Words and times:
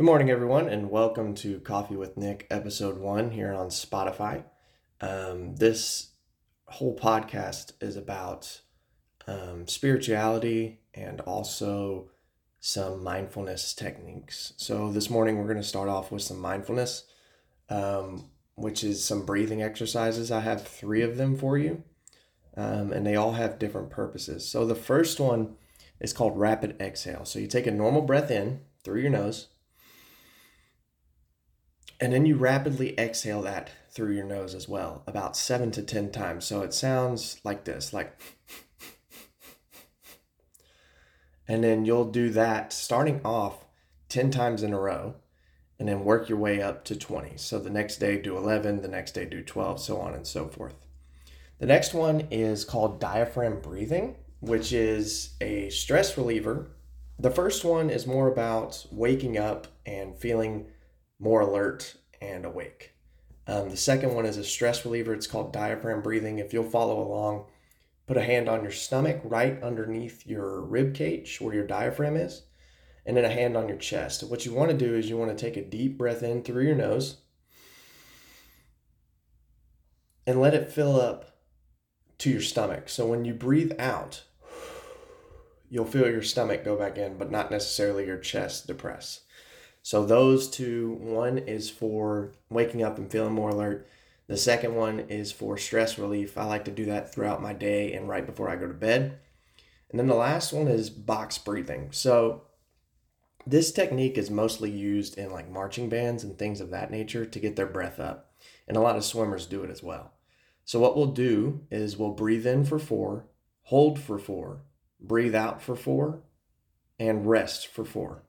Good 0.00 0.06
morning, 0.06 0.30
everyone, 0.30 0.66
and 0.66 0.90
welcome 0.90 1.34
to 1.34 1.60
Coffee 1.60 1.94
with 1.94 2.16
Nick, 2.16 2.46
episode 2.50 2.96
one 2.96 3.32
here 3.32 3.52
on 3.52 3.68
Spotify. 3.68 4.44
Um, 5.02 5.56
this 5.56 6.12
whole 6.64 6.96
podcast 6.96 7.72
is 7.82 7.98
about 7.98 8.62
um, 9.26 9.68
spirituality 9.68 10.80
and 10.94 11.20
also 11.20 12.08
some 12.60 13.04
mindfulness 13.04 13.74
techniques. 13.74 14.54
So, 14.56 14.90
this 14.90 15.10
morning 15.10 15.36
we're 15.36 15.44
going 15.44 15.58
to 15.58 15.62
start 15.62 15.90
off 15.90 16.10
with 16.10 16.22
some 16.22 16.40
mindfulness, 16.40 17.04
um, 17.68 18.30
which 18.54 18.82
is 18.82 19.04
some 19.04 19.26
breathing 19.26 19.62
exercises. 19.62 20.30
I 20.30 20.40
have 20.40 20.66
three 20.66 21.02
of 21.02 21.18
them 21.18 21.36
for 21.36 21.58
you, 21.58 21.82
um, 22.56 22.90
and 22.90 23.06
they 23.06 23.16
all 23.16 23.32
have 23.32 23.58
different 23.58 23.90
purposes. 23.90 24.48
So, 24.48 24.64
the 24.64 24.74
first 24.74 25.20
one 25.20 25.56
is 26.00 26.14
called 26.14 26.38
rapid 26.38 26.80
exhale. 26.80 27.26
So, 27.26 27.38
you 27.38 27.46
take 27.46 27.66
a 27.66 27.70
normal 27.70 28.00
breath 28.00 28.30
in 28.30 28.60
through 28.82 29.02
your 29.02 29.10
nose 29.10 29.48
and 32.00 32.12
then 32.12 32.24
you 32.24 32.36
rapidly 32.36 32.98
exhale 32.98 33.42
that 33.42 33.70
through 33.90 34.14
your 34.14 34.24
nose 34.24 34.54
as 34.54 34.68
well, 34.68 35.02
about 35.06 35.36
seven 35.36 35.70
to 35.72 35.82
10 35.82 36.10
times. 36.10 36.46
So 36.46 36.62
it 36.62 36.72
sounds 36.72 37.40
like 37.44 37.64
this, 37.64 37.92
like, 37.92 38.18
and 41.46 41.62
then 41.62 41.84
you'll 41.84 42.10
do 42.10 42.30
that 42.30 42.72
starting 42.72 43.20
off 43.24 43.66
10 44.08 44.30
times 44.30 44.62
in 44.62 44.72
a 44.72 44.80
row 44.80 45.16
and 45.78 45.88
then 45.88 46.04
work 46.04 46.28
your 46.28 46.38
way 46.38 46.62
up 46.62 46.84
to 46.84 46.96
20. 46.96 47.32
So 47.36 47.58
the 47.58 47.70
next 47.70 47.96
day 47.96 48.20
do 48.20 48.36
11, 48.36 48.82
the 48.82 48.88
next 48.88 49.12
day 49.12 49.24
do 49.24 49.42
12, 49.42 49.80
so 49.80 50.00
on 50.00 50.14
and 50.14 50.26
so 50.26 50.46
forth. 50.46 50.74
The 51.58 51.66
next 51.66 51.92
one 51.92 52.28
is 52.30 52.64
called 52.64 53.00
diaphragm 53.00 53.60
breathing, 53.60 54.16
which 54.40 54.72
is 54.72 55.34
a 55.40 55.68
stress 55.70 56.16
reliever. 56.16 56.70
The 57.18 57.30
first 57.30 57.64
one 57.64 57.90
is 57.90 58.06
more 58.06 58.28
about 58.28 58.86
waking 58.90 59.36
up 59.36 59.66
and 59.84 60.16
feeling 60.16 60.66
more 61.20 61.42
alert 61.42 61.94
and 62.20 62.44
awake. 62.44 62.94
Um, 63.46 63.68
the 63.68 63.76
second 63.76 64.14
one 64.14 64.26
is 64.26 64.36
a 64.36 64.44
stress 64.44 64.84
reliever. 64.84 65.12
It's 65.12 65.26
called 65.26 65.52
diaphragm 65.52 66.02
breathing. 66.02 66.38
If 66.38 66.52
you'll 66.52 66.64
follow 66.64 67.00
along, 67.00 67.46
put 68.06 68.16
a 68.16 68.22
hand 68.22 68.48
on 68.48 68.62
your 68.62 68.72
stomach 68.72 69.20
right 69.22 69.62
underneath 69.62 70.26
your 70.26 70.62
rib 70.62 70.94
cage 70.94 71.40
where 71.40 71.54
your 71.54 71.66
diaphragm 71.66 72.16
is, 72.16 72.42
and 73.06 73.16
then 73.16 73.24
a 73.24 73.30
hand 73.30 73.56
on 73.56 73.68
your 73.68 73.76
chest. 73.76 74.22
What 74.22 74.46
you 74.46 74.54
want 74.54 74.70
to 74.70 74.76
do 74.76 74.94
is 74.96 75.08
you 75.08 75.16
want 75.16 75.36
to 75.36 75.44
take 75.44 75.56
a 75.56 75.64
deep 75.64 75.98
breath 75.98 76.22
in 76.22 76.42
through 76.42 76.64
your 76.64 76.74
nose 76.74 77.18
and 80.26 80.40
let 80.40 80.54
it 80.54 80.70
fill 80.70 81.00
up 81.00 81.36
to 82.18 82.30
your 82.30 82.42
stomach. 82.42 82.88
So 82.88 83.06
when 83.06 83.24
you 83.24 83.34
breathe 83.34 83.72
out, 83.78 84.24
you'll 85.68 85.86
feel 85.86 86.08
your 86.08 86.22
stomach 86.22 86.64
go 86.64 86.76
back 86.76 86.98
in, 86.98 87.16
but 87.16 87.30
not 87.30 87.50
necessarily 87.50 88.06
your 88.06 88.18
chest 88.18 88.66
depress. 88.66 89.20
So 89.82 90.04
those 90.04 90.48
two, 90.48 90.98
one 91.00 91.38
is 91.38 91.70
for 91.70 92.32
waking 92.50 92.82
up 92.82 92.98
and 92.98 93.10
feeling 93.10 93.32
more 93.32 93.50
alert. 93.50 93.88
The 94.26 94.36
second 94.36 94.74
one 94.74 95.00
is 95.00 95.32
for 95.32 95.56
stress 95.56 95.98
relief. 95.98 96.38
I 96.38 96.44
like 96.44 96.64
to 96.66 96.70
do 96.70 96.84
that 96.86 97.12
throughout 97.12 97.42
my 97.42 97.52
day 97.52 97.92
and 97.92 98.08
right 98.08 98.24
before 98.24 98.48
I 98.48 98.56
go 98.56 98.68
to 98.68 98.74
bed. 98.74 99.18
And 99.90 99.98
then 99.98 100.06
the 100.06 100.14
last 100.14 100.52
one 100.52 100.68
is 100.68 100.88
box 100.90 101.38
breathing. 101.38 101.88
So 101.90 102.42
this 103.46 103.72
technique 103.72 104.16
is 104.16 104.30
mostly 104.30 104.70
used 104.70 105.18
in 105.18 105.30
like 105.32 105.50
marching 105.50 105.88
bands 105.88 106.22
and 106.22 106.38
things 106.38 106.60
of 106.60 106.70
that 106.70 106.90
nature 106.90 107.24
to 107.24 107.40
get 107.40 107.56
their 107.56 107.66
breath 107.66 107.98
up. 107.98 108.32
And 108.68 108.76
a 108.76 108.80
lot 108.80 108.96
of 108.96 109.04
swimmers 109.04 109.46
do 109.46 109.64
it 109.64 109.70
as 109.70 109.82
well. 109.82 110.12
So 110.64 110.78
what 110.78 110.96
we'll 110.96 111.06
do 111.06 111.66
is 111.70 111.96
we'll 111.96 112.10
breathe 112.10 112.46
in 112.46 112.64
for 112.64 112.78
4, 112.78 113.26
hold 113.62 113.98
for 113.98 114.18
4, 114.18 114.62
breathe 115.00 115.34
out 115.34 115.60
for 115.60 115.74
4, 115.74 116.22
and 117.00 117.26
rest 117.26 117.66
for 117.66 117.84
4. 117.84 118.22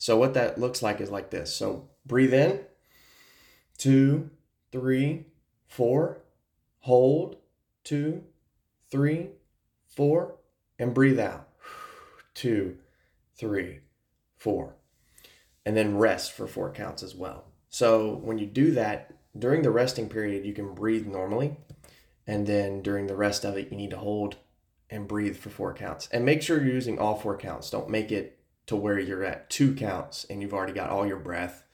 So 0.00 0.16
what 0.16 0.32
that 0.32 0.58
looks 0.58 0.82
like 0.82 1.02
is 1.02 1.10
like 1.10 1.28
this. 1.28 1.54
So 1.54 1.72
hmm. 1.72 1.86
breathe 2.06 2.34
in, 2.34 2.60
two, 3.76 4.30
three, 4.72 5.26
four, 5.68 6.22
hold, 6.80 7.36
two, 7.84 8.24
three, 8.90 9.28
four, 9.86 10.36
and 10.78 10.94
breathe 10.94 11.20
out, 11.20 11.48
two, 12.34 12.78
three, 13.36 13.80
four. 14.38 14.74
And 15.66 15.76
then 15.76 15.98
rest 15.98 16.32
for 16.32 16.46
four 16.46 16.72
counts 16.72 17.02
as 17.02 17.14
well. 17.14 17.44
So 17.68 18.14
when 18.24 18.38
you 18.38 18.46
do 18.46 18.72
that, 18.72 19.12
during 19.38 19.60
the 19.60 19.70
resting 19.70 20.08
period, 20.08 20.46
you 20.46 20.54
can 20.54 20.74
breathe 20.74 21.06
normally. 21.06 21.58
And 22.26 22.46
then 22.46 22.80
during 22.80 23.06
the 23.06 23.16
rest 23.16 23.44
of 23.44 23.58
it, 23.58 23.70
you 23.70 23.76
need 23.76 23.90
to 23.90 23.98
hold 23.98 24.36
and 24.88 25.06
breathe 25.06 25.36
for 25.36 25.50
four 25.50 25.74
counts. 25.74 26.08
And 26.10 26.24
make 26.24 26.40
sure 26.40 26.56
you're 26.56 26.74
using 26.74 26.98
all 26.98 27.16
four 27.16 27.36
counts. 27.36 27.68
Don't 27.68 27.90
make 27.90 28.10
it 28.10 28.39
to 28.66 28.76
where 28.76 28.98
you're 28.98 29.24
at 29.24 29.50
two 29.50 29.74
counts 29.74 30.24
and 30.28 30.40
you've 30.40 30.54
already 30.54 30.72
got 30.72 30.90
all 30.90 31.06
your 31.06 31.18
breath 31.18 31.64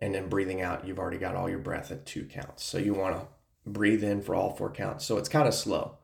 and 0.00 0.14
then 0.14 0.28
breathing 0.28 0.60
out 0.60 0.86
you've 0.86 0.98
already 0.98 1.18
got 1.18 1.36
all 1.36 1.48
your 1.48 1.58
breath 1.58 1.90
at 1.90 2.06
two 2.06 2.24
counts. 2.24 2.64
So 2.64 2.78
you 2.78 2.94
want 2.94 3.16
to 3.16 3.26
breathe 3.70 4.02
in 4.02 4.22
for 4.22 4.34
all 4.34 4.50
four 4.50 4.70
counts. 4.70 5.04
So 5.04 5.18
it's 5.18 5.28
kind 5.28 5.46
of 5.46 5.54
slow. 5.54 5.98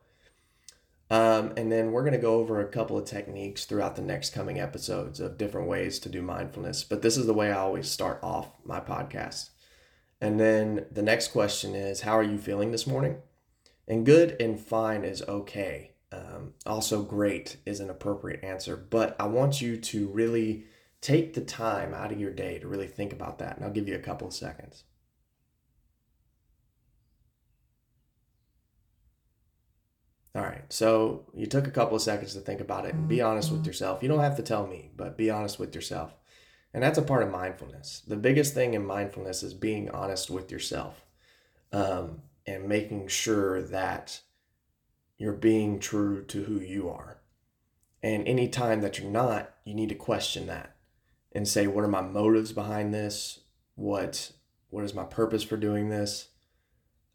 Um, 1.10 1.54
and 1.56 1.72
then 1.72 1.92
we're 1.92 2.02
going 2.02 2.12
to 2.12 2.18
go 2.18 2.34
over 2.34 2.60
a 2.60 2.68
couple 2.68 2.98
of 2.98 3.06
techniques 3.06 3.64
throughout 3.64 3.96
the 3.96 4.02
next 4.02 4.34
coming 4.34 4.60
episodes 4.60 5.20
of 5.20 5.38
different 5.38 5.66
ways 5.66 5.98
to 6.00 6.10
do 6.10 6.20
mindfulness 6.20 6.84
but 6.84 7.00
this 7.00 7.16
is 7.16 7.24
the 7.24 7.32
way 7.32 7.50
i 7.50 7.56
always 7.56 7.90
start 7.90 8.20
off 8.22 8.50
my 8.64 8.78
podcast. 8.78 9.50
And 10.20 10.38
then 10.38 10.84
the 10.90 11.02
next 11.02 11.28
question 11.28 11.74
is 11.74 12.02
how 12.02 12.18
are 12.18 12.22
you 12.22 12.38
feeling 12.38 12.72
this 12.72 12.86
morning? 12.86 13.18
And 13.86 14.04
good 14.04 14.36
and 14.38 14.60
fine 14.60 15.02
is 15.02 15.22
okay 15.22 15.92
um, 16.38 16.52
also, 16.66 17.02
great 17.02 17.56
is 17.66 17.80
an 17.80 17.90
appropriate 17.90 18.44
answer, 18.44 18.76
but 18.76 19.16
I 19.20 19.26
want 19.26 19.60
you 19.60 19.76
to 19.76 20.08
really 20.08 20.64
take 21.00 21.34
the 21.34 21.40
time 21.40 21.94
out 21.94 22.12
of 22.12 22.20
your 22.20 22.32
day 22.32 22.58
to 22.58 22.68
really 22.68 22.88
think 22.88 23.12
about 23.12 23.38
that. 23.38 23.56
And 23.56 23.64
I'll 23.64 23.72
give 23.72 23.88
you 23.88 23.94
a 23.94 24.00
couple 24.00 24.26
of 24.26 24.34
seconds. 24.34 24.84
All 30.34 30.42
right, 30.42 30.64
so 30.68 31.26
you 31.34 31.46
took 31.46 31.66
a 31.66 31.72
couple 31.72 31.96
of 31.96 32.02
seconds 32.02 32.34
to 32.34 32.40
think 32.40 32.60
about 32.60 32.84
it 32.84 32.94
and 32.94 33.08
be 33.08 33.20
honest 33.20 33.50
with 33.50 33.66
yourself. 33.66 34.02
You 34.02 34.08
don't 34.08 34.20
have 34.20 34.36
to 34.36 34.42
tell 34.42 34.66
me, 34.66 34.90
but 34.96 35.16
be 35.16 35.30
honest 35.30 35.58
with 35.58 35.74
yourself. 35.74 36.14
And 36.72 36.82
that's 36.82 36.98
a 36.98 37.02
part 37.02 37.22
of 37.22 37.30
mindfulness. 37.30 38.02
The 38.06 38.16
biggest 38.16 38.54
thing 38.54 38.74
in 38.74 38.86
mindfulness 38.86 39.42
is 39.42 39.54
being 39.54 39.90
honest 39.90 40.30
with 40.30 40.52
yourself 40.52 41.04
um, 41.72 42.22
and 42.46 42.68
making 42.68 43.08
sure 43.08 43.62
that 43.62 44.20
you're 45.18 45.32
being 45.32 45.80
true 45.80 46.24
to 46.24 46.44
who 46.44 46.60
you 46.60 46.88
are. 46.88 47.18
And 48.02 48.26
any 48.26 48.48
time 48.48 48.80
that 48.80 48.98
you're 48.98 49.10
not, 49.10 49.52
you 49.64 49.74
need 49.74 49.88
to 49.88 49.94
question 49.94 50.46
that 50.46 50.76
and 51.32 51.46
say, 51.46 51.66
what 51.66 51.84
are 51.84 51.88
my 51.88 52.00
motives 52.00 52.52
behind 52.52 52.94
this? 52.94 53.40
What 53.74 54.32
what 54.70 54.84
is 54.84 54.94
my 54.94 55.04
purpose 55.04 55.42
for 55.42 55.56
doing 55.56 55.88
this? 55.88 56.28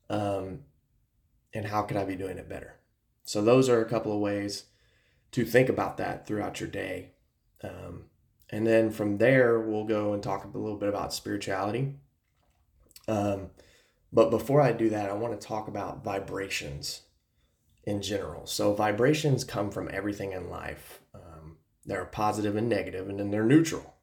Um, 0.10 0.62
and 1.54 1.68
how 1.68 1.84
could 1.84 1.98
I 1.98 2.04
be 2.04 2.16
doing 2.16 2.38
it 2.38 2.50
better? 2.50 2.76
So 3.24 3.42
those 3.42 3.70
are 3.70 3.80
a 3.80 3.90
couple 3.90 4.12
of 4.12 4.20
ways 4.20 4.66
to 5.32 5.46
think 5.46 5.70
about 5.70 5.98
that 5.98 6.26
throughout 6.26 6.60
your 6.60 6.70
day. 6.70 7.12
Um, 7.64 8.06
and 8.50 8.66
then 8.66 8.90
from 8.90 9.20
there, 9.20 9.60
we'll 9.60 9.86
go 9.86 10.14
and 10.14 10.22
talk 10.22 10.46
a 10.46 10.58
little 10.58 10.78
bit 10.78 10.90
about 10.90 11.14
spirituality. 11.14 11.94
Um, 13.08 13.52
but 14.12 14.30
before 14.32 14.62
I 14.62 14.72
do 14.72 14.90
that, 14.90 15.10
I 15.10 15.14
want 15.14 15.40
to 15.40 15.48
talk 15.48 15.68
about 15.68 16.04
vibrations 16.04 17.03
in 17.84 18.02
general. 18.02 18.46
So 18.46 18.74
vibrations 18.74 19.44
come 19.44 19.72
from 19.72 19.90
everything 19.92 20.32
in 20.32 20.50
life. 20.50 21.02
Um, 21.14 21.58
they're 21.86 22.06
positive 22.06 22.56
and 22.56 22.70
negative, 22.70 23.10
and 23.10 23.20
then 23.20 23.32
they're 23.32 23.44
neutral. 23.44 23.96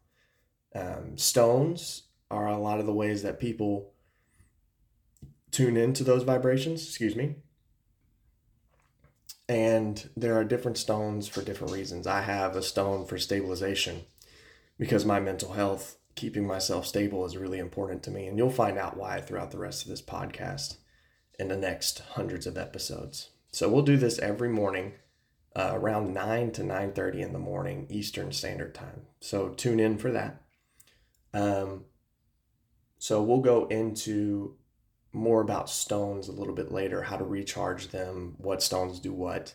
Um, 0.75 1.17
stones 1.17 2.05
are 2.31 2.47
a 2.47 2.59
lot 2.59 2.81
of 2.81 2.87
the 2.87 2.93
ways 2.93 3.23
that 3.23 3.41
people 3.41 3.93
tune 5.51 5.77
into 5.77 6.05
those 6.05 6.23
vibrations. 6.23 6.87
Excuse 6.87 7.17
me. 7.17 7.37
And 9.49 10.09
there 10.17 10.37
are 10.37 10.45
different 10.45 10.79
stones 10.79 11.27
for 11.27 11.43
different 11.43 11.73
reasons. 11.73 12.07
I 12.07 12.21
have 12.21 12.55
a 12.55 12.63
stone 12.63 13.05
for 13.05 13.19
stabilization 13.19 14.03
because 14.79 15.05
my 15.05 15.19
mental 15.19 15.55
health, 15.55 15.97
keeping 16.15 16.47
myself 16.47 16.87
stable, 16.87 17.25
is 17.25 17.37
really 17.37 17.59
important 17.59 18.05
to 18.05 18.13
me. 18.13 18.29
And 18.29 18.39
you'll 18.39 18.51
find 18.51 18.79
out 18.79 18.97
why 18.97 19.21
throughout 19.21 19.51
the 19.51 19.59
rest 19.59 19.83
of 19.83 19.89
this 19.89 20.03
podcast 20.03 20.77
in 21.37 21.49
the 21.49 21.57
next 21.57 21.99
hundreds 22.11 22.47
of 22.47 22.57
episodes. 22.57 23.31
So 23.51 23.69
we'll 23.69 23.83
do 23.83 23.97
this 23.97 24.19
every 24.19 24.49
morning 24.49 24.95
uh, 25.57 25.73
around 25.75 26.15
9 26.15 26.53
to 26.53 26.63
9.30 26.63 27.21
in 27.21 27.33
the 27.33 27.39
morning 27.39 27.87
Eastern 27.91 28.33
Standard 28.33 28.75
Time. 28.75 29.03
So 29.21 29.49
tune 29.49 29.81
in 29.81 29.99
for 29.99 30.11
that. 30.13 30.43
Um, 31.35 31.85
so 32.99 33.23
we'll 33.23 33.41
go 33.41 33.67
into 33.67 34.57
more 35.13 35.41
about 35.41 35.69
stones 35.69 36.29
a 36.29 36.33
little 36.33 36.55
bit 36.55 36.71
later, 36.71 37.03
how 37.03 37.17
to 37.17 37.25
recharge 37.25 37.89
them, 37.89 38.35
what 38.39 38.63
stones 38.63 39.01
do 39.01 39.13
what, 39.13 39.55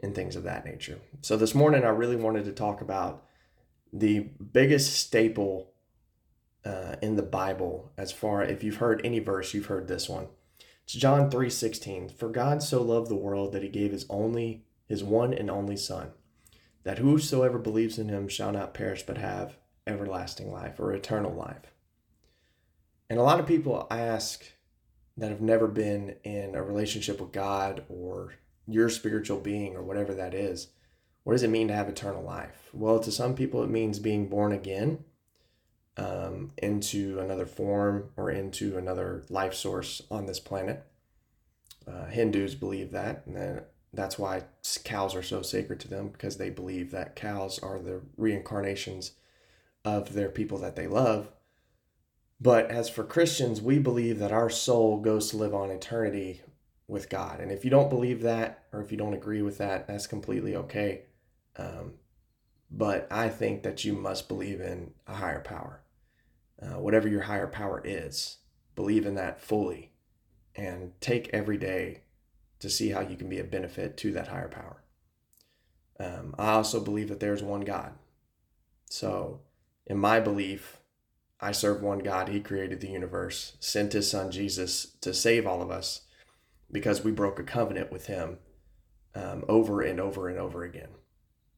and 0.00 0.14
things 0.14 0.36
of 0.36 0.44
that 0.44 0.64
nature. 0.64 0.98
So 1.22 1.36
this 1.36 1.54
morning 1.54 1.84
I 1.84 1.88
really 1.88 2.16
wanted 2.16 2.44
to 2.44 2.52
talk 2.52 2.80
about 2.80 3.24
the 3.92 4.20
biggest 4.20 4.94
staple 4.94 5.72
uh, 6.64 6.96
in 7.02 7.16
the 7.16 7.22
Bible 7.22 7.92
as 7.96 8.12
far 8.12 8.42
if 8.42 8.62
you've 8.62 8.76
heard 8.76 9.00
any 9.04 9.18
verse, 9.18 9.54
you've 9.54 9.66
heard 9.66 9.88
this 9.88 10.08
one. 10.08 10.26
It's 10.86 10.94
John 10.94 11.28
3:16. 11.32 12.08
For 12.10 12.28
God 12.28 12.62
so 12.62 12.80
loved 12.80 13.08
the 13.08 13.16
world 13.16 13.50
that 13.52 13.64
he 13.64 13.68
gave 13.68 13.90
his 13.90 14.06
only 14.08 14.64
his 14.86 15.02
one 15.02 15.34
and 15.34 15.50
only 15.50 15.76
son, 15.76 16.12
that 16.84 16.98
whosoever 16.98 17.58
believes 17.58 17.98
in 17.98 18.08
him 18.08 18.28
shall 18.28 18.52
not 18.52 18.72
perish 18.72 19.02
but 19.04 19.18
have 19.18 19.56
everlasting 19.84 20.48
life 20.48 20.78
or 20.78 20.92
eternal 20.92 21.34
life. 21.34 21.74
And 23.10 23.18
a 23.18 23.24
lot 23.24 23.40
of 23.40 23.48
people 23.48 23.88
I 23.90 23.98
ask 23.98 24.44
that 25.16 25.30
have 25.30 25.40
never 25.40 25.66
been 25.66 26.18
in 26.22 26.54
a 26.54 26.62
relationship 26.62 27.20
with 27.20 27.32
God 27.32 27.84
or 27.88 28.34
your 28.68 28.88
spiritual 28.88 29.40
being 29.40 29.74
or 29.74 29.82
whatever 29.82 30.14
that 30.14 30.34
is, 30.34 30.68
what 31.24 31.32
does 31.32 31.42
it 31.42 31.50
mean 31.50 31.66
to 31.66 31.74
have 31.74 31.88
eternal 31.88 32.22
life? 32.22 32.70
Well, 32.72 33.00
to 33.00 33.10
some 33.10 33.34
people, 33.34 33.64
it 33.64 33.70
means 33.70 33.98
being 33.98 34.28
born 34.28 34.52
again 34.52 35.02
um, 35.96 36.52
into 36.58 37.18
another 37.20 37.46
form 37.46 38.10
or 38.16 38.30
into 38.30 38.76
another 38.76 39.24
life 39.28 39.54
source 39.54 40.02
on 40.10 40.26
this 40.26 40.40
planet. 40.40 40.84
Uh, 41.86 42.06
Hindus 42.06 42.54
believe 42.54 42.90
that, 42.92 43.24
and 43.26 43.62
that's 43.92 44.18
why 44.18 44.42
cows 44.84 45.14
are 45.14 45.22
so 45.22 45.42
sacred 45.42 45.80
to 45.80 45.88
them 45.88 46.08
because 46.08 46.36
they 46.36 46.50
believe 46.50 46.90
that 46.90 47.16
cows 47.16 47.58
are 47.60 47.78
the 47.78 48.02
reincarnations 48.16 49.12
of 49.84 50.12
their 50.12 50.28
people 50.28 50.58
that 50.58 50.76
they 50.76 50.86
love. 50.86 51.28
But 52.40 52.70
as 52.70 52.90
for 52.90 53.04
Christians, 53.04 53.62
we 53.62 53.78
believe 53.78 54.18
that 54.18 54.32
our 54.32 54.50
soul 54.50 55.00
goes 55.00 55.30
to 55.30 55.38
live 55.38 55.54
on 55.54 55.70
eternity 55.70 56.42
with 56.86 57.08
God. 57.08 57.40
And 57.40 57.50
if 57.50 57.64
you 57.64 57.70
don't 57.70 57.88
believe 57.88 58.22
that, 58.22 58.64
or 58.72 58.82
if 58.82 58.90
you 58.90 58.98
don't 58.98 59.14
agree 59.14 59.42
with 59.42 59.58
that, 59.58 59.86
that's 59.86 60.06
completely 60.06 60.54
okay. 60.54 61.02
Um, 61.56 61.94
but 62.70 63.06
I 63.10 63.28
think 63.28 63.62
that 63.62 63.84
you 63.84 63.94
must 63.94 64.28
believe 64.28 64.60
in 64.60 64.92
a 65.06 65.14
higher 65.14 65.40
power. 65.40 65.80
Uh, 66.60 66.80
whatever 66.80 67.06
your 67.06 67.22
higher 67.22 67.46
power 67.46 67.82
is, 67.84 68.38
believe 68.74 69.04
in 69.04 69.14
that 69.14 69.40
fully 69.40 69.92
and 70.54 70.92
take 71.00 71.28
every 71.32 71.58
day 71.58 72.02
to 72.58 72.70
see 72.70 72.90
how 72.90 73.00
you 73.00 73.16
can 73.16 73.28
be 73.28 73.38
a 73.38 73.44
benefit 73.44 73.96
to 73.98 74.12
that 74.12 74.28
higher 74.28 74.48
power. 74.48 74.82
Um, 76.00 76.34
I 76.38 76.52
also 76.52 76.80
believe 76.80 77.08
that 77.08 77.20
there's 77.20 77.42
one 77.42 77.62
God. 77.62 77.92
So, 78.88 79.40
in 79.86 79.98
my 79.98 80.20
belief, 80.20 80.78
I 81.40 81.52
serve 81.52 81.82
one 81.82 81.98
God. 81.98 82.28
He 82.28 82.40
created 82.40 82.80
the 82.80 82.88
universe, 82.88 83.56
sent 83.60 83.92
his 83.92 84.10
son 84.10 84.30
Jesus 84.30 84.96
to 85.00 85.12
save 85.12 85.46
all 85.46 85.62
of 85.62 85.70
us 85.70 86.02
because 86.72 87.04
we 87.04 87.12
broke 87.12 87.38
a 87.38 87.44
covenant 87.44 87.92
with 87.92 88.06
him 88.06 88.38
um, 89.14 89.44
over 89.48 89.82
and 89.82 90.00
over 90.00 90.28
and 90.28 90.38
over 90.38 90.64
again. 90.64 90.90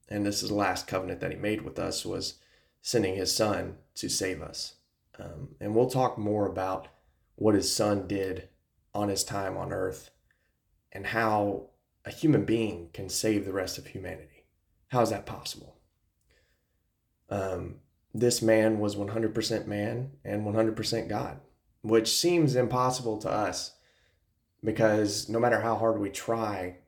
And 0.08 0.24
this 0.24 0.42
is 0.42 0.48
the 0.48 0.54
last 0.54 0.86
covenant 0.86 1.20
that 1.20 1.32
he 1.32 1.36
made 1.36 1.62
with 1.62 1.78
us 1.78 2.04
was 2.04 2.34
sending 2.82 3.14
his 3.14 3.34
son 3.34 3.76
to 3.96 4.08
save 4.08 4.42
us. 4.42 4.74
Um, 5.18 5.56
and 5.60 5.74
we'll 5.74 5.90
talk 5.90 6.18
more 6.18 6.46
about 6.46 6.88
what 7.36 7.54
his 7.54 7.72
son 7.72 8.06
did 8.06 8.48
on 8.94 9.08
his 9.08 9.24
time 9.24 9.56
on 9.56 9.72
earth 9.72 10.10
and 10.92 11.06
how 11.06 11.70
a 12.04 12.10
human 12.10 12.44
being 12.44 12.90
can 12.92 13.08
save 13.08 13.44
the 13.44 13.52
rest 13.52 13.78
of 13.78 13.88
humanity. 13.88 14.46
How 14.88 15.02
is 15.02 15.10
that 15.10 15.26
possible? 15.26 15.76
Um, 17.28 17.76
this 18.14 18.40
man 18.40 18.78
was 18.78 18.96
100% 18.96 19.66
man 19.66 20.12
and 20.24 20.46
100% 20.46 21.08
God, 21.08 21.40
which 21.82 22.16
seems 22.16 22.56
impossible 22.56 23.18
to 23.18 23.30
us 23.30 23.74
because 24.64 25.28
no 25.28 25.38
matter 25.38 25.60
how 25.60 25.76
hard 25.76 26.00
we 26.00 26.10
try, 26.10 26.78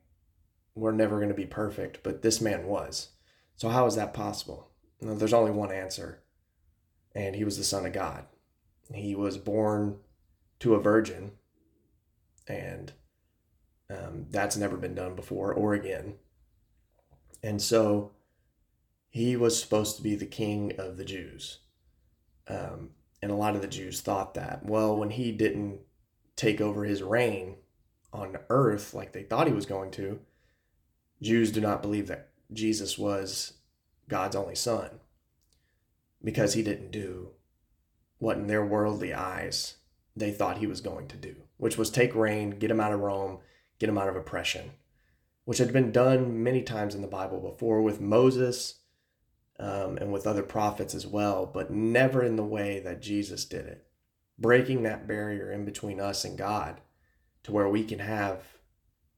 we're 0.75 0.91
never 0.91 1.17
going 1.17 1.29
to 1.29 1.35
be 1.35 1.45
perfect. 1.45 1.99
But 2.03 2.21
this 2.21 2.41
man 2.41 2.65
was. 2.65 3.09
So, 3.55 3.69
how 3.69 3.85
is 3.85 3.95
that 3.95 4.13
possible? 4.13 4.67
there's 5.03 5.33
only 5.33 5.51
one 5.51 5.71
answer, 5.71 6.21
and 7.15 7.35
he 7.35 7.43
was 7.43 7.57
the 7.57 7.63
Son 7.63 7.85
of 7.85 7.93
God. 7.93 8.25
He 8.93 9.15
was 9.15 9.37
born 9.37 9.97
to 10.59 10.75
a 10.75 10.81
virgin, 10.81 11.31
and 12.47 12.91
um, 13.89 14.25
that's 14.29 14.57
never 14.57 14.77
been 14.77 14.95
done 14.95 15.15
before 15.15 15.53
or 15.53 15.73
again. 15.73 16.15
And 17.43 17.61
so, 17.61 18.11
he 19.09 19.35
was 19.35 19.59
supposed 19.59 19.97
to 19.97 20.03
be 20.03 20.15
the 20.15 20.25
king 20.25 20.73
of 20.77 20.97
the 20.97 21.05
Jews. 21.05 21.59
Um, 22.47 22.91
and 23.21 23.29
a 23.29 23.35
lot 23.35 23.55
of 23.55 23.61
the 23.61 23.67
Jews 23.67 24.01
thought 24.01 24.33
that. 24.35 24.65
Well, 24.65 24.95
when 24.95 25.11
he 25.11 25.31
didn't 25.31 25.79
take 26.35 26.61
over 26.61 26.85
his 26.85 27.03
reign 27.03 27.55
on 28.13 28.37
earth 28.49 28.93
like 28.93 29.11
they 29.11 29.23
thought 29.23 29.47
he 29.47 29.53
was 29.53 29.65
going 29.65 29.91
to, 29.91 30.19
Jews 31.21 31.51
do 31.51 31.61
not 31.61 31.81
believe 31.81 32.07
that 32.07 32.29
Jesus 32.53 32.97
was 32.97 33.53
God's 34.07 34.35
only 34.35 34.55
son 34.55 34.89
because 36.23 36.53
he 36.53 36.63
didn't 36.63 36.91
do 36.91 37.29
what 38.17 38.37
in 38.37 38.47
their 38.47 38.65
worldly 38.65 39.13
eyes 39.13 39.75
they 40.15 40.31
thought 40.31 40.57
he 40.57 40.67
was 40.67 40.81
going 40.81 41.07
to 41.07 41.17
do, 41.17 41.35
which 41.57 41.77
was 41.77 41.89
take 41.89 42.13
reign, 42.13 42.51
get 42.51 42.71
him 42.71 42.79
out 42.79 42.93
of 42.93 42.99
Rome, 42.99 43.39
get 43.79 43.89
him 43.89 43.97
out 43.97 44.09
of 44.09 44.15
oppression, 44.15 44.71
which 45.45 45.57
had 45.57 45.73
been 45.73 45.91
done 45.91 46.43
many 46.43 46.61
times 46.61 46.93
in 46.93 47.01
the 47.01 47.07
Bible 47.07 47.39
before 47.39 47.81
with 47.81 48.01
Moses 48.01 48.79
um, 49.59 49.97
and 49.97 50.11
with 50.11 50.27
other 50.27 50.43
prophets 50.43 50.93
as 50.93 51.07
well, 51.07 51.45
but 51.45 51.71
never 51.71 52.23
in 52.23 52.35
the 52.35 52.43
way 52.43 52.79
that 52.79 53.01
Jesus 53.01 53.45
did 53.45 53.65
it, 53.65 53.87
breaking 54.37 54.83
that 54.83 55.07
barrier 55.07 55.51
in 55.51 55.65
between 55.65 55.99
us 55.99 56.25
and 56.25 56.37
God 56.37 56.81
to 57.43 57.51
where 57.51 57.69
we 57.69 57.83
can 57.83 57.99
have 57.99 58.43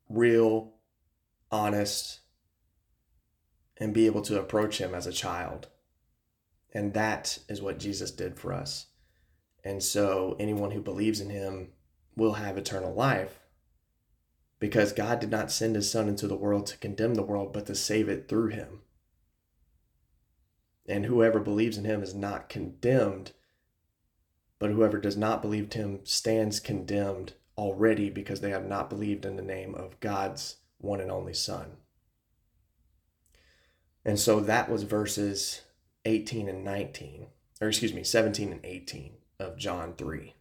real, 0.10 0.74
honest, 1.52 2.20
and 3.78 3.94
be 3.94 4.06
able 4.06 4.22
to 4.22 4.40
approach 4.40 4.80
Him 4.80 4.94
as 4.94 5.08
a 5.08 5.12
child. 5.12 5.68
And 6.74 6.94
that 6.94 7.38
is 7.48 7.62
what 7.62 7.80
Jesus 7.80 8.12
did 8.12 8.38
for 8.38 8.52
us. 8.52 8.88
And 9.64 9.82
so 9.82 10.36
anyone 10.40 10.72
who 10.72 10.82
believes 10.82 11.22
in 11.22 11.30
Him 11.30 11.70
will 12.16 12.34
have 12.34 12.58
eternal 12.58 12.94
life 12.94 13.40
because 14.60 14.92
God 14.92 15.20
did 15.20 15.30
not 15.30 15.52
send 15.52 15.76
His 15.76 15.90
Son 15.90 16.08
into 16.08 16.28
the 16.28 16.36
world 16.36 16.66
to 16.68 16.78
condemn 16.78 17.16
the 17.16 17.22
world, 17.22 17.54
but 17.54 17.66
to 17.68 17.76
save 17.76 18.10
it 18.10 18.28
through 18.28 18.48
Him. 18.48 18.82
And 20.88 21.06
whoever 21.06 21.40
believes 21.40 21.78
in 21.78 21.86
Him 21.86 22.02
is 22.02 22.16
not 22.16 22.50
condemned, 22.50 23.34
but 24.60 24.72
whoever 24.72 24.98
does 24.98 25.16
not 25.16 25.42
believe 25.42 25.72
Him 25.74 26.00
stands 26.04 26.60
condemned 26.60 27.34
already 27.58 28.10
because 28.10 28.42
they 28.42 28.50
have 28.50 28.66
not 28.66 28.90
believed 28.90 29.26
in 29.26 29.36
the 29.36 29.42
name 29.42 29.76
of 29.76 30.00
God's 30.00 30.58
one 30.78 31.00
and 31.00 31.12
only 31.12 31.34
Son. 31.34 31.78
And 34.04 34.20
so 34.20 34.40
that 34.40 34.70
was 34.70 34.84
verses 34.84 35.62
18 36.06 36.50
and 36.50 36.64
19, 36.64 37.28
or 37.62 37.68
excuse 37.68 37.94
me, 37.94 38.04
17 38.04 38.52
and 38.52 38.62
18 38.64 39.14
of 39.40 39.58
John 39.58 39.94
3. 39.96 40.36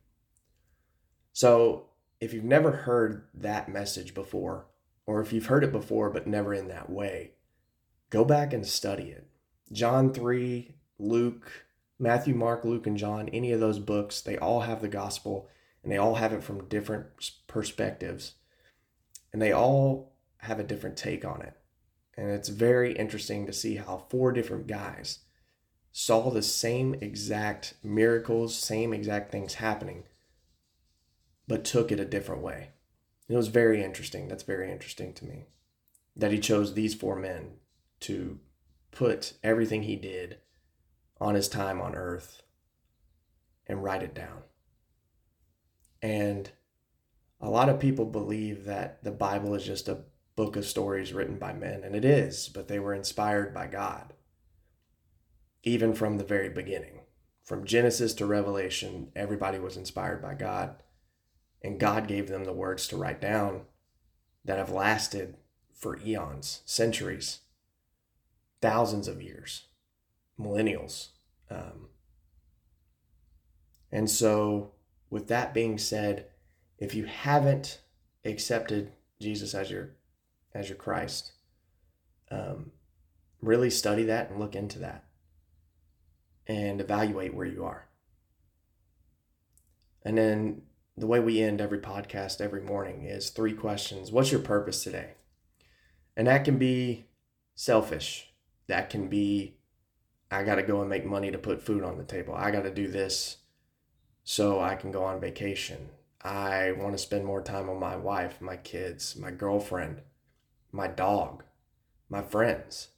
So 1.32 1.86
if 2.20 2.32
you've 2.32 2.44
never 2.44 2.70
heard 2.70 3.26
that 3.34 3.68
message 3.68 4.14
before, 4.14 4.66
or 5.06 5.20
if 5.20 5.32
you've 5.32 5.46
heard 5.46 5.64
it 5.64 5.72
before 5.72 6.10
but 6.10 6.26
never 6.26 6.52
in 6.54 6.68
that 6.68 6.90
way, 6.90 7.32
go 8.10 8.24
back 8.24 8.52
and 8.52 8.66
study 8.66 9.04
it. 9.04 9.26
John 9.72 10.12
3, 10.12 10.74
Luke, 10.98 11.66
Matthew, 11.98 12.34
Mark, 12.34 12.64
Luke, 12.64 12.86
and 12.86 12.96
John, 12.96 13.28
any 13.28 13.52
of 13.52 13.60
those 13.60 13.78
books, 13.78 14.20
they 14.20 14.36
all 14.36 14.60
have 14.60 14.82
the 14.82 14.88
gospel 14.88 15.48
and 15.82 15.90
they 15.90 15.96
all 15.96 16.16
have 16.16 16.32
it 16.32 16.42
from 16.42 16.68
different 16.68 17.06
perspectives 17.46 18.34
and 19.32 19.40
they 19.40 19.52
all 19.52 20.12
have 20.38 20.60
a 20.60 20.64
different 20.64 20.96
take 20.96 21.24
on 21.24 21.40
it 21.42 21.56
and 22.16 22.30
it's 22.30 22.48
very 22.48 22.92
interesting 22.92 23.46
to 23.46 23.52
see 23.52 23.76
how 23.76 24.06
four 24.10 24.32
different 24.32 24.66
guys 24.66 25.20
saw 25.92 26.30
the 26.30 26.42
same 26.42 26.94
exact 26.94 27.74
miracles 27.82 28.58
same 28.58 28.92
exact 28.92 29.30
things 29.30 29.54
happening 29.54 30.04
but 31.52 31.64
took 31.64 31.92
it 31.92 32.00
a 32.00 32.04
different 32.04 32.42
way. 32.42 32.70
It 33.28 33.36
was 33.36 33.48
very 33.48 33.82
interesting. 33.82 34.28
That's 34.28 34.42
very 34.42 34.70
interesting 34.70 35.12
to 35.14 35.24
me 35.24 35.46
that 36.16 36.32
he 36.32 36.38
chose 36.38 36.74
these 36.74 36.94
four 36.94 37.16
men 37.16 37.56
to 38.00 38.38
put 38.90 39.34
everything 39.42 39.82
he 39.82 39.96
did 39.96 40.38
on 41.20 41.34
his 41.34 41.48
time 41.48 41.80
on 41.80 41.94
earth 41.94 42.42
and 43.66 43.82
write 43.82 44.02
it 44.02 44.14
down. 44.14 44.42
And 46.02 46.50
a 47.40 47.48
lot 47.48 47.68
of 47.68 47.80
people 47.80 48.04
believe 48.04 48.64
that 48.64 49.02
the 49.04 49.10
Bible 49.10 49.54
is 49.54 49.64
just 49.64 49.88
a 49.88 50.04
book 50.36 50.56
of 50.56 50.64
stories 50.64 51.12
written 51.12 51.38
by 51.38 51.52
men, 51.52 51.84
and 51.84 51.94
it 51.94 52.04
is, 52.04 52.48
but 52.48 52.68
they 52.68 52.78
were 52.78 52.94
inspired 52.94 53.54
by 53.54 53.66
God. 53.66 54.14
Even 55.62 55.94
from 55.94 56.18
the 56.18 56.24
very 56.24 56.48
beginning, 56.48 57.00
from 57.42 57.64
Genesis 57.64 58.14
to 58.14 58.26
Revelation, 58.26 59.12
everybody 59.14 59.58
was 59.58 59.76
inspired 59.76 60.20
by 60.20 60.34
God, 60.34 60.76
and 61.62 61.78
God 61.78 62.08
gave 62.08 62.28
them 62.28 62.44
the 62.44 62.52
words 62.52 62.88
to 62.88 62.96
write 62.96 63.20
down 63.20 63.62
that 64.44 64.58
have 64.58 64.70
lasted 64.70 65.36
for 65.72 66.00
eons, 66.00 66.62
centuries, 66.64 67.40
thousands 68.60 69.06
of 69.06 69.22
years, 69.22 69.66
millennials. 70.38 71.08
Um, 71.50 71.88
and 73.90 74.10
so 74.10 74.72
with 75.10 75.28
that 75.28 75.52
being 75.54 75.78
said, 75.78 76.26
if 76.78 76.94
you 76.94 77.04
haven't 77.04 77.80
accepted 78.24 78.92
Jesus 79.20 79.54
as 79.54 79.70
your 79.70 79.90
as 80.54 80.68
your 80.68 80.76
Christ, 80.76 81.32
um, 82.30 82.72
really 83.40 83.70
study 83.70 84.02
that 84.04 84.30
and 84.30 84.38
look 84.38 84.54
into 84.54 84.78
that 84.80 85.04
and 86.46 86.80
evaluate 86.80 87.34
where 87.34 87.46
you 87.46 87.64
are. 87.64 87.88
And 90.04 90.18
then 90.18 90.62
the 90.96 91.06
way 91.06 91.20
we 91.20 91.40
end 91.40 91.60
every 91.60 91.78
podcast 91.78 92.40
every 92.40 92.60
morning 92.60 93.04
is 93.04 93.30
three 93.30 93.52
questions. 93.52 94.10
What's 94.10 94.32
your 94.32 94.40
purpose 94.40 94.82
today? 94.82 95.12
And 96.16 96.26
that 96.26 96.44
can 96.44 96.58
be 96.58 97.06
selfish. 97.54 98.32
That 98.66 98.90
can 98.90 99.08
be 99.08 99.56
I 100.32 100.44
got 100.44 100.54
to 100.54 100.62
go 100.62 100.80
and 100.80 100.88
make 100.88 101.04
money 101.04 101.30
to 101.30 101.36
put 101.36 101.62
food 101.62 101.84
on 101.84 101.98
the 101.98 102.04
table. 102.04 102.34
I 102.34 102.50
got 102.50 102.62
to 102.62 102.70
do 102.70 102.88
this 102.88 103.36
so 104.24 104.60
I 104.60 104.76
can 104.76 104.90
go 104.90 105.04
on 105.04 105.20
vacation. 105.20 105.90
I 106.22 106.72
want 106.72 106.92
to 106.92 106.98
spend 106.98 107.26
more 107.26 107.42
time 107.42 107.66
with 107.66 107.78
my 107.78 107.96
wife, 107.96 108.40
my 108.40 108.56
kids, 108.56 109.14
my 109.14 109.30
girlfriend, 109.30 110.00
my 110.70 110.88
dog, 110.88 111.44
my 112.08 112.22
friends. 112.22 112.88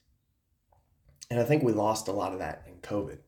And 1.28 1.40
I 1.40 1.44
think 1.44 1.64
we 1.64 1.72
lost 1.72 2.06
a 2.06 2.12
lot 2.12 2.32
of 2.32 2.38
that 2.38 2.66
in 2.68 2.74
COVID, 2.74 3.18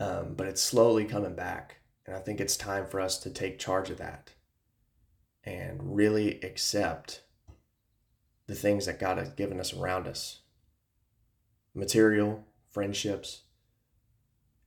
um, 0.00 0.34
but 0.34 0.46
it's 0.46 0.62
slowly 0.62 1.04
coming 1.04 1.34
back. 1.34 1.76
And 2.06 2.14
I 2.14 2.20
think 2.20 2.40
it's 2.40 2.56
time 2.56 2.86
for 2.86 3.00
us 3.00 3.18
to 3.18 3.30
take 3.30 3.58
charge 3.58 3.90
of 3.90 3.98
that 3.98 4.32
and 5.44 5.96
really 5.96 6.40
accept 6.42 7.22
the 8.46 8.54
things 8.54 8.86
that 8.86 9.00
God 9.00 9.18
has 9.18 9.30
given 9.30 9.60
us 9.60 9.72
around 9.72 10.06
us 10.06 10.40
material, 11.74 12.42
friendships, 12.70 13.42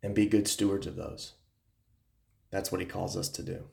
and 0.04 0.14
be 0.14 0.28
good 0.28 0.48
stewards 0.48 0.86
of 0.86 0.96
those. 0.96 1.34
That's 2.52 2.72
what 2.72 2.82
He 2.82 2.88
calls 2.88 3.18
us 3.18 3.30
to 3.30 3.44
do. 3.44 3.66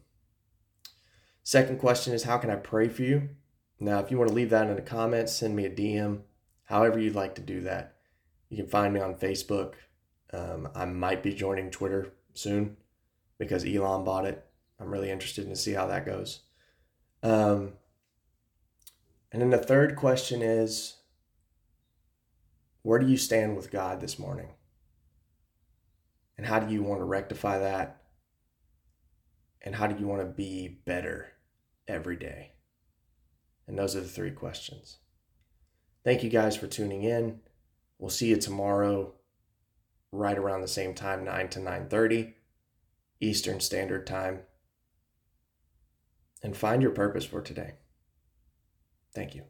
Second 1.42 1.78
question 1.78 2.14
is 2.14 2.24
How 2.24 2.38
can 2.38 2.50
I 2.50 2.56
pray 2.56 2.88
for 2.88 3.02
you? 3.02 3.28
Now, 3.78 3.98
if 4.00 4.10
you 4.10 4.18
want 4.18 4.28
to 4.28 4.34
leave 4.34 4.50
that 4.50 4.68
in 4.68 4.74
the 4.74 4.82
comments, 4.82 5.32
send 5.32 5.54
me 5.54 5.66
a 5.66 5.70
DM, 5.70 6.20
however 6.64 6.98
you'd 6.98 7.14
like 7.14 7.34
to 7.34 7.42
do 7.42 7.60
that. 7.62 7.96
You 8.48 8.56
can 8.56 8.66
find 8.66 8.94
me 8.94 9.00
on 9.00 9.14
Facebook. 9.14 9.74
Um, 10.32 10.68
I 10.74 10.84
might 10.84 11.22
be 11.22 11.34
joining 11.34 11.70
Twitter 11.70 12.12
soon 12.34 12.76
because 13.38 13.64
Elon 13.64 14.04
bought 14.04 14.24
it. 14.24 14.44
I'm 14.80 14.90
really 14.90 15.10
interested 15.10 15.48
to 15.48 15.56
see 15.56 15.72
how 15.72 15.86
that 15.86 16.06
goes. 16.06 16.40
Um, 17.22 17.72
and 19.32 19.42
then 19.42 19.50
the 19.50 19.58
third 19.58 19.96
question 19.96 20.42
is 20.42 20.96
where 22.82 22.98
do 22.98 23.06
you 23.06 23.16
stand 23.16 23.56
with 23.56 23.70
God 23.70 24.00
this 24.00 24.18
morning? 24.18 24.50
And 26.38 26.46
how 26.46 26.60
do 26.60 26.72
you 26.72 26.82
want 26.82 27.00
to 27.00 27.04
rectify 27.04 27.58
that? 27.58 28.02
And 29.62 29.74
how 29.74 29.86
do 29.86 29.98
you 29.98 30.06
want 30.06 30.20
to 30.22 30.26
be 30.26 30.68
better 30.84 31.32
every 31.88 32.16
day? 32.16 32.52
And 33.66 33.76
those 33.76 33.96
are 33.96 34.00
the 34.00 34.06
three 34.06 34.30
questions. 34.30 34.98
Thank 36.04 36.22
you 36.22 36.30
guys 36.30 36.56
for 36.56 36.68
tuning 36.68 37.02
in. 37.02 37.40
We'll 37.98 38.10
see 38.10 38.28
you 38.28 38.36
tomorrow 38.36 39.14
right 40.16 40.38
around 40.38 40.60
the 40.60 40.68
same 40.68 40.94
time 40.94 41.24
9 41.24 41.48
to 41.50 41.60
9:30 41.60 42.34
Eastern 43.20 43.60
Standard 43.60 44.06
Time. 44.06 44.40
And 46.42 46.56
find 46.56 46.82
your 46.82 46.92
purpose 46.92 47.24
for 47.24 47.40
today. 47.40 47.74
Thank 49.14 49.34
you. 49.34 49.44